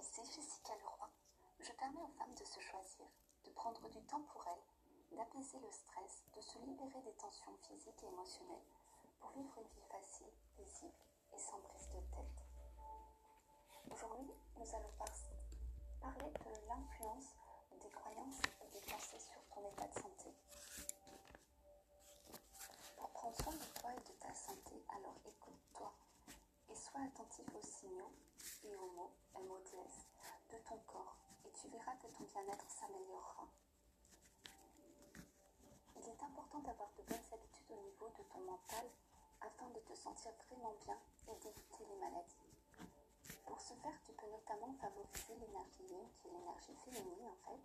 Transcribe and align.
Ici 0.00 0.24
Jessica 0.24 0.72
Leroy. 0.76 1.10
Je 1.60 1.72
permets 1.72 2.00
aux 2.00 2.16
femmes 2.16 2.34
de 2.34 2.44
se 2.46 2.58
choisir, 2.58 3.04
de 3.44 3.50
prendre 3.50 3.86
du 3.90 4.00
temps 4.04 4.22
pour 4.32 4.42
elles, 4.48 5.18
d'apaiser 5.18 5.58
le 5.58 5.70
stress, 5.70 6.24
de 6.34 6.40
se 6.40 6.58
libérer 6.60 7.02
des 7.02 7.12
tensions 7.20 7.52
physiques 7.68 8.02
et 8.02 8.06
émotionnelles 8.06 8.64
pour 9.20 9.30
vivre 9.32 9.58
une 9.58 9.68
vie 9.68 9.88
facile, 9.90 10.32
paisible 10.56 10.96
et 11.34 11.38
sans 11.38 11.60
prise 11.60 11.86
de 11.90 12.00
tête. 12.16 12.40
Aujourd'hui, 13.92 14.32
nous 14.56 14.74
allons 14.74 14.94
parler 16.00 16.32
de 16.32 16.66
l'influence 16.66 17.36
des 17.82 17.90
croyances 17.90 18.40
et 18.64 18.72
des 18.72 18.80
pensées 18.80 19.20
sur 19.20 19.44
ton 19.52 19.68
état 19.68 19.86
de 19.86 20.00
santé. 20.00 20.32
Pour 22.96 23.10
prendre 23.10 23.36
soin 23.36 23.52
de 23.52 23.78
toi 23.78 23.90
et 23.92 24.00
de 24.00 24.16
ta 24.18 24.32
santé, 24.32 24.82
alors 24.96 25.16
écoute-toi 25.26 25.92
et 26.70 26.74
sois 26.74 27.02
attentif 27.02 27.44
aux 27.54 27.66
signaux 27.66 28.12
de 29.40 30.58
ton 30.68 30.76
corps 30.86 31.16
et 31.46 31.50
tu 31.52 31.68
verras 31.68 31.96
que 31.96 32.08
ton 32.08 32.24
bien-être 32.24 32.68
s'améliorera. 32.68 33.48
Il 35.96 36.08
est 36.08 36.22
important 36.22 36.58
d'avoir 36.60 36.90
de 36.98 37.02
bonnes 37.02 37.28
habitudes 37.32 37.70
au 37.70 37.80
niveau 37.80 38.08
de 38.18 38.22
ton 38.24 38.40
mental 38.40 38.84
afin 39.40 39.68
de 39.70 39.80
te 39.80 39.94
sentir 39.94 40.32
vraiment 40.46 40.74
bien 40.84 40.98
et 41.28 41.36
d'éviter 41.40 41.84
les 41.88 41.96
maladies. 41.96 42.52
Pour 43.46 43.58
ce 43.60 43.72
faire, 43.74 43.96
tu 44.04 44.12
peux 44.12 44.28
notamment 44.28 44.74
favoriser 44.74 45.34
l'énergie 45.40 45.84
yin, 45.88 46.04
qui 46.20 46.28
est 46.28 46.32
l'énergie 46.32 46.76
féminine 46.84 47.26
en 47.26 47.36
fait, 47.48 47.64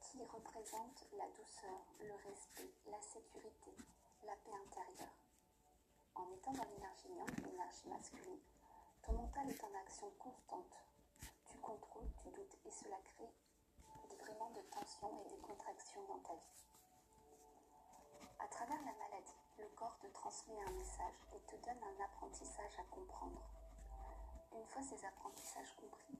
qui 0.00 0.22
représente 0.24 1.06
la 1.16 1.28
douceur, 1.32 1.80
le 2.00 2.14
respect, 2.28 2.72
la 2.90 3.00
sécurité, 3.00 3.72
la 4.26 4.36
paix 4.36 4.52
intérieure. 4.52 5.16
En 6.14 6.28
étant 6.30 6.52
dans 6.52 6.68
l'énergie 6.68 7.08
yang, 7.08 7.36
l'énergie 7.40 7.88
masculine, 7.88 8.40
ton 9.04 9.12
mental 9.12 9.50
est 9.50 9.64
en 9.64 9.74
action 9.84 10.10
constante. 10.18 10.76
Tu 11.48 11.58
contrôles, 11.58 12.10
tu 12.22 12.30
doutes 12.30 12.56
et 12.64 12.70
cela 12.70 12.96
crée 13.04 13.32
vraiment 14.20 14.50
de 14.50 14.62
tensions 14.62 15.20
et 15.20 15.28
des 15.28 15.40
contractions 15.40 16.02
dans 16.08 16.18
ta 16.20 16.34
vie. 16.34 16.64
À 18.38 18.46
travers 18.48 18.78
la 18.78 18.92
maladie, 18.92 19.40
le 19.58 19.68
corps 19.76 19.98
te 19.98 20.06
transmet 20.08 20.60
un 20.66 20.70
message 20.72 21.14
et 21.34 21.40
te 21.40 21.56
donne 21.56 21.82
un 21.82 22.04
apprentissage 22.04 22.78
à 22.78 22.84
comprendre. 22.84 23.42
Une 24.54 24.66
fois 24.66 24.82
ces 24.82 25.04
apprentissages 25.04 25.74
compris, 25.76 26.18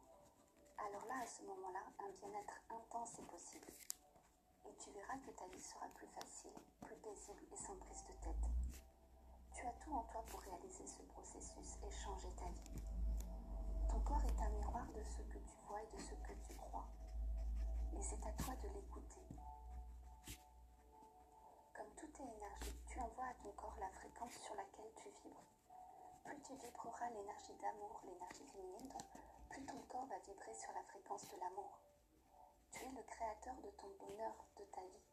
alors 0.78 1.06
là, 1.06 1.14
à 1.22 1.26
ce 1.26 1.42
moment-là, 1.42 1.80
un 2.00 2.10
bien-être 2.10 2.60
intense 2.68 3.18
est 3.18 3.30
possible. 3.30 3.72
Et 4.66 4.74
tu 4.76 4.90
verras 4.90 5.16
que 5.18 5.30
ta 5.30 5.46
vie 5.46 5.62
sera 5.62 5.86
plus 5.94 6.08
facile, 6.08 6.52
plus 6.82 6.96
paisible 6.96 7.44
et 7.52 7.56
sans 7.56 7.76
prise 7.76 8.04
de 8.04 8.12
tête. 8.24 8.63
Tu 9.64 9.70
as 9.70 9.82
tout 9.82 9.94
en 9.94 10.02
toi 10.12 10.22
pour 10.28 10.40
réaliser 10.40 10.86
ce 10.86 11.00
processus 11.04 11.78
et 11.82 11.90
changer 11.90 12.28
ta 12.36 12.44
vie. 12.44 12.82
Ton 13.88 13.98
corps 14.00 14.22
est 14.22 14.42
un 14.42 14.50
miroir 14.50 14.84
de 14.92 15.02
ce 15.02 15.22
que 15.22 15.38
tu 15.38 15.56
vois 15.66 15.80
et 15.80 15.96
de 15.96 16.02
ce 16.02 16.12
que 16.16 16.34
tu 16.46 16.54
crois. 16.54 16.84
Et 17.96 18.02
c'est 18.02 18.20
à 18.26 18.32
toi 18.44 18.52
de 18.56 18.68
l'écouter. 18.68 19.24
Comme 21.72 21.88
tout 21.96 22.12
est 22.20 22.36
énergie, 22.36 22.76
tu 22.86 23.00
envoies 23.00 23.24
à 23.24 23.32
ton 23.42 23.52
corps 23.52 23.78
la 23.80 23.88
fréquence 23.88 24.34
sur 24.34 24.54
laquelle 24.54 24.92
tu 24.96 25.08
vibres. 25.22 25.44
Plus 26.24 26.42
tu 26.42 26.54
vibreras 26.56 27.08
l'énergie 27.08 27.56
d'amour, 27.62 28.02
l'énergie 28.04 28.44
féminine, 28.52 28.92
plus 29.48 29.64
ton 29.64 29.80
corps 29.88 30.04
va 30.12 30.18
vibrer 30.28 30.52
sur 30.52 30.74
la 30.74 30.82
fréquence 30.82 31.26
de 31.30 31.40
l'amour. 31.40 31.80
Tu 32.70 32.84
es 32.84 32.90
le 32.90 33.02
créateur 33.02 33.56
de 33.62 33.70
ton 33.80 33.88
bonheur, 33.98 34.44
de 34.58 34.64
ta 34.64 34.82
vie, 34.82 35.08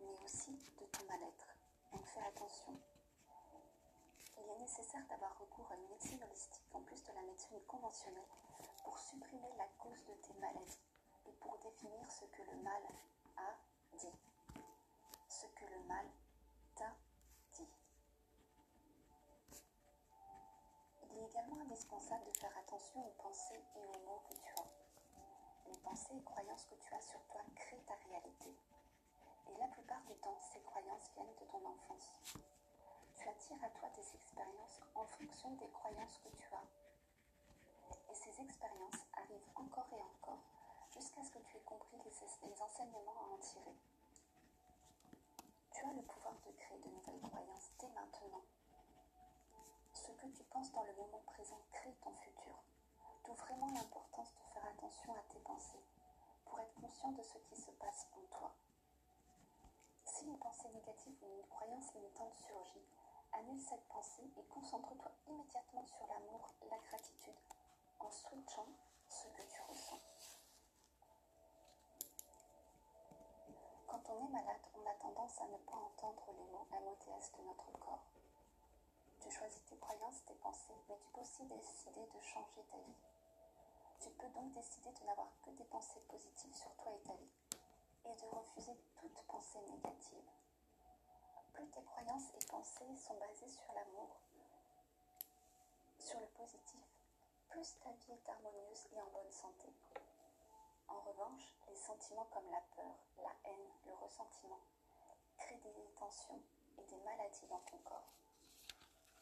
mais 0.00 0.22
aussi 0.22 0.52
de 0.52 0.84
ton 0.84 1.06
mal-être. 1.08 1.56
Il 4.38 4.48
est 4.48 4.58
nécessaire 4.58 5.06
d'avoir 5.08 5.38
recours 5.38 5.70
à 5.70 5.76
une 5.76 5.88
médecine 5.88 6.22
holistique 6.22 6.74
en 6.74 6.80
plus 6.82 7.02
de 7.04 7.12
la 7.12 7.22
médecine 7.22 7.60
conventionnelle 7.66 8.28
pour 8.84 8.98
supprimer 8.98 9.52
la 9.56 9.66
cause 9.78 10.04
de 10.04 10.12
tes 10.14 10.34
maladies 10.34 10.80
et 11.26 11.32
pour 11.32 11.58
définir 11.58 12.10
ce 12.10 12.24
que 12.26 12.42
le 12.42 12.62
mal 12.62 12.82
a 13.36 13.54
dit. 13.98 14.12
Ce 15.28 15.46
que 15.46 15.64
le 15.64 15.82
mal 15.88 16.06
t'a 16.74 16.92
dit. 17.52 17.68
Il 21.10 21.18
est 21.18 21.26
également 21.26 21.60
indispensable 21.62 22.26
de 22.26 22.36
faire 22.36 22.56
attention 22.58 23.06
aux 23.06 23.22
pensées 23.22 23.64
et 23.76 23.84
aux 23.84 24.06
mots 24.06 24.22
que 24.28 24.34
tu 24.34 24.52
as. 24.60 25.70
Les 25.70 25.78
pensées 25.78 26.16
et 26.16 26.22
croyances 26.22 26.66
que 26.66 26.74
tu 26.74 26.94
as 26.94 27.00
sur 27.00 27.24
toi 27.26 27.40
créent 27.54 27.84
ta 27.86 27.94
réalité. 28.08 28.54
Et 29.48 29.58
la 29.58 29.66
plupart 29.68 30.02
du 30.04 30.14
temps, 30.16 30.38
ces 30.52 30.60
croyances 30.60 31.10
viennent 31.14 31.34
de 31.40 31.44
ton 31.46 31.64
enfance. 31.64 32.12
Tu 33.26 33.32
attires 33.32 33.64
à 33.64 33.70
toi 33.70 33.88
des 33.96 34.14
expériences 34.14 34.78
en 34.94 35.04
fonction 35.04 35.50
des 35.56 35.68
croyances 35.70 36.16
que 36.22 36.28
tu 36.36 36.46
as. 36.54 36.62
Et 38.08 38.14
ces 38.14 38.40
expériences 38.40 39.02
arrivent 39.14 39.50
encore 39.56 39.88
et 39.90 40.00
encore 40.00 40.38
jusqu'à 40.94 41.24
ce 41.24 41.30
que 41.32 41.40
tu 41.40 41.56
aies 41.56 41.66
compris 41.66 41.96
les, 42.04 42.48
les 42.48 42.62
enseignements 42.62 43.18
à 43.18 43.34
en 43.34 43.38
tirer. 43.38 43.74
Tu 45.74 45.84
as 45.84 45.92
le 45.92 46.02
pouvoir 46.02 46.34
de 46.46 46.52
créer 46.52 46.78
de 46.78 46.88
nouvelles 46.88 47.20
croyances 47.28 47.72
dès 47.80 47.88
maintenant. 47.88 48.44
Ce 49.92 50.12
que 50.12 50.26
tu 50.28 50.44
penses 50.44 50.70
dans 50.70 50.84
le 50.84 50.94
moment 50.94 51.22
présent 51.26 51.58
crée 51.72 51.96
ton 52.02 52.14
futur. 52.14 52.62
D'où 53.24 53.34
vraiment 53.34 53.72
l'importance 53.74 54.34
de 54.36 54.42
faire 54.54 54.66
attention 54.66 55.12
à 55.16 55.22
tes 55.32 55.40
pensées 55.40 55.82
pour 56.44 56.60
être 56.60 56.74
conscient 56.80 57.10
de 57.10 57.22
ce 57.22 57.38
qui 57.38 57.60
se 57.60 57.72
passe 57.72 58.06
en 58.12 58.22
toi. 58.38 58.54
Si 60.04 60.26
une 60.26 60.38
pensée 60.38 60.68
négative 60.68 61.16
ou 61.22 61.40
une 61.40 61.48
croyance 61.48 61.92
limitante 61.92 62.36
surgit, 62.36 62.86
annule 63.36 63.60
cette 63.60 63.86
pensée 63.88 64.24
et 64.36 64.44
concentre-toi 64.44 65.12
immédiatement 65.28 65.84
sur 65.84 66.06
l'amour, 66.06 66.54
la 66.70 66.78
gratitude, 66.78 67.36
en 68.00 68.10
switchant 68.10 68.66
ce 69.08 69.28
que 69.28 69.42
tu 69.42 69.60
ressens. 69.68 70.00
Quand 73.86 74.02
on 74.08 74.26
est 74.26 74.32
malade, 74.32 74.66
on 74.74 74.86
a 74.88 74.94
tendance 74.94 75.40
à 75.40 75.46
ne 75.48 75.58
pas 75.58 75.76
entendre 75.76 76.24
les 76.32 76.44
mots 76.44 76.66
MOTS 76.72 77.32
de 77.38 77.44
notre 77.44 77.72
corps. 77.78 78.06
Tu 79.20 79.30
choisis 79.30 79.64
tes 79.66 79.76
croyances, 79.76 80.24
tes 80.24 80.34
pensées, 80.34 80.74
mais 80.88 80.96
tu 80.98 81.08
peux 81.10 81.20
aussi 81.20 81.44
décider 81.44 82.06
de 82.06 82.20
changer 82.20 82.62
ta 82.70 82.78
vie. 82.78 83.00
Tu 84.00 84.10
peux 84.10 84.28
donc 84.28 84.52
décider 84.52 84.92
de 84.92 85.06
n'avoir 85.06 85.28
que 85.42 85.50
des 85.50 85.64
pensées 85.64 86.00
positives 86.08 86.54
sur 86.54 86.74
toi 86.76 86.92
et 86.92 87.06
ta 87.06 87.14
vie, 87.14 87.32
et 88.06 88.14
de 88.14 88.26
refuser 88.26 88.76
toute 88.96 89.22
pensée 89.26 89.60
négative. 89.60 90.30
Plus 91.56 91.70
tes 91.70 91.82
croyances 91.84 92.34
et 92.34 92.46
pensées 92.50 92.94
sont 92.96 93.16
basées 93.16 93.48
sur 93.48 93.64
l'amour, 93.72 94.20
sur 95.98 96.20
le 96.20 96.26
positif, 96.26 96.84
plus 97.48 97.78
ta 97.80 97.90
vie 97.92 98.12
est 98.12 98.28
harmonieuse 98.28 98.86
et 98.92 99.00
en 99.00 99.06
bonne 99.06 99.32
santé. 99.32 99.72
En 100.88 101.00
revanche, 101.00 101.54
les 101.66 101.74
sentiments 101.74 102.28
comme 102.30 102.50
la 102.50 102.60
peur, 102.76 102.94
la 103.16 103.32
haine, 103.50 103.70
le 103.86 103.94
ressentiment 103.94 104.60
créent 105.38 105.56
des 105.56 105.72
tensions 105.98 106.42
et 106.76 106.84
des 106.84 106.98
maladies 106.98 107.46
dans 107.48 107.60
ton 107.60 107.78
corps. 107.78 108.12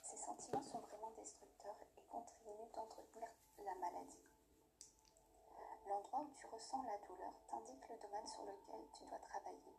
Ces 0.03 0.17
sentiments 0.17 0.65
sont 0.65 0.81
vraiment 0.81 1.13
destructeurs 1.17 1.87
et 1.97 2.03
contribuent 2.03 2.73
d'entretenir 2.75 3.29
la 3.65 3.75
maladie. 3.77 4.27
L'endroit 5.87 6.23
où 6.23 6.33
tu 6.35 6.47
ressens 6.47 6.83
la 6.83 6.99
douleur 7.07 7.33
t'indique 7.47 7.89
le 7.89 7.97
domaine 7.99 8.27
sur 8.27 8.43
lequel 8.43 8.89
tu 8.93 9.05
dois 9.05 9.21
travailler. 9.21 9.77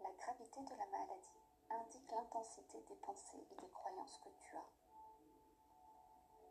La 0.00 0.10
gravité 0.10 0.60
de 0.60 0.74
la 0.74 0.86
maladie 0.86 1.51
indique 1.72 2.10
l'intensité 2.10 2.80
des 2.88 2.96
pensées 2.96 3.46
et 3.50 3.54
des 3.54 3.70
croyances 3.70 4.18
que 4.18 4.28
tu 4.28 4.56
as. 4.56 4.70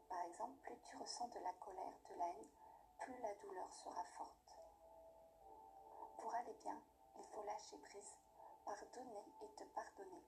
Par 0.09 0.21
exemple, 0.25 0.57
plus 0.63 0.77
tu 0.81 0.97
ressens 0.97 1.27
de 1.29 1.39
la 1.39 1.53
colère, 1.53 1.93
de 2.09 2.15
la 2.17 2.27
haine, 2.27 2.49
plus 2.99 3.17
la 3.19 3.33
douleur 3.35 3.73
sera 3.73 4.03
forte. 4.03 4.57
Pour 6.17 6.33
aller 6.35 6.53
bien, 6.61 6.77
il 7.17 7.25
faut 7.25 7.43
lâcher 7.43 7.77
prise, 7.77 8.15
pardonner 8.65 9.23
et 9.41 9.49
te 9.55 9.63
pardonner, 9.63 10.23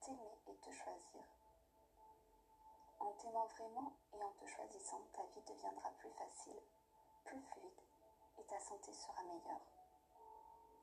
t'aimer 0.00 0.38
et 0.46 0.56
te 0.56 0.70
choisir. 0.70 1.24
En 3.00 3.12
t'aimant 3.12 3.46
vraiment 3.46 3.92
et 4.12 4.22
en 4.22 4.32
te 4.32 4.46
choisissant, 4.46 5.02
ta 5.12 5.22
vie 5.22 5.42
deviendra 5.46 5.90
plus 5.98 6.12
facile, 6.12 6.60
plus 7.24 7.40
fluide 7.40 7.80
et 8.38 8.44
ta 8.44 8.60
santé 8.60 8.92
sera 8.92 9.22
meilleure. 9.22 9.66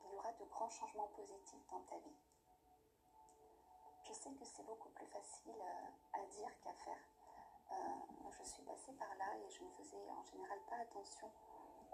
Il 0.03 0.11
y 0.11 0.15
aura 0.15 0.31
de 0.33 0.45
grands 0.45 0.69
changements 0.69 1.09
positifs 1.15 1.67
dans 1.69 1.81
ta 1.81 1.97
vie. 1.99 2.17
Je 4.11 4.15
sais 4.17 4.31
que 4.31 4.43
c'est 4.43 4.65
beaucoup 4.65 4.89
plus 4.89 5.05
facile 5.05 5.55
à 6.11 6.19
dire 6.19 6.51
qu'à 6.59 6.73
faire. 6.73 6.99
Euh, 7.71 7.75
je 8.37 8.43
suis 8.43 8.61
passée 8.63 8.91
par 8.99 9.07
là 9.15 9.37
et 9.37 9.49
je 9.49 9.63
ne 9.63 9.69
faisais 9.69 10.11
en 10.11 10.21
général 10.23 10.59
pas 10.69 10.75
attention 10.75 11.31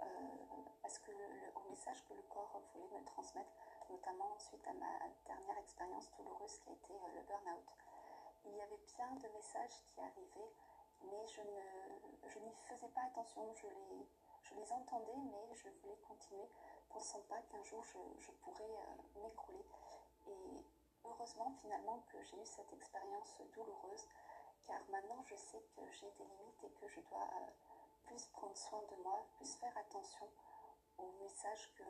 euh, 0.02 0.66
à 0.84 0.90
ce 0.90 1.00
que 1.02 1.12
le, 1.12 1.30
au 1.54 1.69
message 1.69 2.04
que 2.10 2.16
le 2.16 2.24
corps 2.24 2.60
voulait 2.74 2.90
me 3.00 3.06
transmettre, 3.06 3.52
notamment 3.92 4.36
suite 4.40 4.66
à 4.66 4.74
ma 4.74 4.98
dernière 5.28 5.60
expérience 5.60 6.10
douloureuse 6.18 6.58
qui 6.58 6.69
a 6.69 6.74
été 6.74 6.94
euh, 6.94 7.14
le 7.18 7.22
burn-out. 7.22 7.69
Il 8.46 8.56
y 8.56 8.62
avait 8.62 8.81
bien 8.96 9.12
de 9.12 9.28
messages 9.36 9.86
qui 9.86 10.02
arrivaient, 10.02 10.54
mais 11.04 11.28
je, 11.28 11.42
ne, 11.42 12.30
je 12.30 12.40
n'y 12.40 12.56
faisais 12.66 12.90
pas 12.90 13.02
attention. 13.14 13.54
Je 13.54 13.68
les, 13.68 14.10
je 14.42 14.56
les 14.56 14.74
entendais, 14.74 15.18
mais 15.18 15.54
je 15.54 15.69
voulais 15.69 15.98
continuer, 15.98 16.50
pensant 16.90 17.22
pas 17.30 17.44
qu'un 17.44 17.62
jour 17.62 17.84
je, 17.84 18.00
je 18.18 18.31
pourrais 18.42 18.74
m'écrouler. 19.22 19.66
Et 20.25 20.56
finalement 21.62 22.04
que 22.12 22.21
j'ai 22.24 22.38
eu 22.38 22.45
cette 22.45 22.71
expérience 22.74 23.42
douloureuse 23.54 24.07
car 24.65 24.80
maintenant 24.89 25.24
je 25.25 25.36
sais 25.36 25.62
que 25.75 25.81
j'ai 25.92 26.12
des 26.12 26.25
limites 26.25 26.63
et 26.63 26.71
que 26.71 26.88
je 26.88 27.00
dois 27.01 27.30
plus 28.06 28.25
prendre 28.27 28.56
soin 28.56 28.81
de 28.89 29.04
moi, 29.04 29.25
plus 29.38 29.56
faire 29.56 29.75
attention 29.77 30.30
aux 30.98 31.12
messages 31.21 31.71
que, 31.75 31.83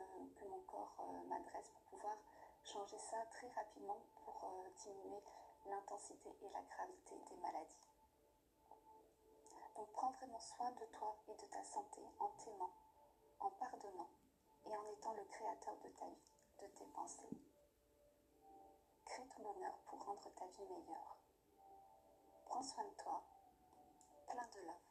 mon 0.44 0.60
corps 0.66 0.96
euh, 1.00 1.28
m'adresse 1.28 1.68
pour 1.70 1.98
pouvoir 1.98 2.16
changer 2.64 2.98
ça 2.98 3.16
très 3.30 3.48
rapidement 3.48 3.98
pour 4.24 4.44
euh, 4.44 4.68
diminuer 4.82 5.22
l'intensité 5.66 6.30
et 6.42 6.48
la 6.50 6.62
gravité 6.62 7.14
des 7.30 7.36
maladies. 7.36 7.88
Donc 9.74 9.90
prends 9.92 10.10
vraiment 10.10 10.40
soin 10.40 10.70
de 10.72 10.84
toi 10.86 11.16
et 11.28 11.34
de 11.34 11.46
ta 11.46 11.62
santé 11.64 12.00
en 12.18 12.28
t'aimant, 12.30 12.72
en 13.40 13.50
pardonnant 13.50 14.10
et 14.66 14.76
en 14.76 14.86
étant 14.88 15.14
le 15.14 15.24
créateur 15.24 15.76
de 15.78 15.88
ta 15.88 16.06
vie, 16.06 16.32
de 16.60 16.66
tes 16.66 16.86
pensées. 16.86 17.57
Crée 19.18 19.26
ton 19.36 19.42
bonheur 19.42 19.76
pour 19.84 20.04
rendre 20.04 20.30
ta 20.36 20.46
vie 20.46 20.68
meilleure. 20.70 21.16
Prends 22.44 22.62
soin 22.62 22.84
de 22.84 23.02
toi, 23.02 23.20
plein 24.28 24.46
de 24.54 24.60
love. 24.64 24.87